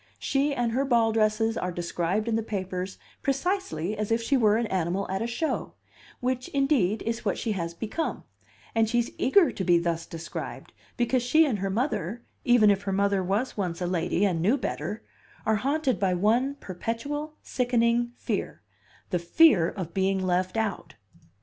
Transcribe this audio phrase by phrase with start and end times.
[0.17, 4.57] She and her ball dresses are described in the papers precisely as if she were
[4.57, 5.75] an animal at a show
[6.21, 8.23] which indeed is what she has become;
[8.73, 12.91] and she's eager to be thus described, because she and her mother even if her
[12.91, 15.03] mother was once a lady and knew better
[15.45, 18.63] are haunted by one perpetual, sickening fear,
[19.11, 20.95] the fear of being left out.